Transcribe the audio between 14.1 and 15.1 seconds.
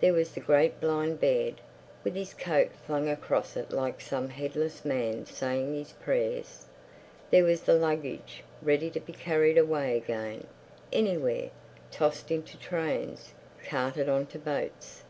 to boats....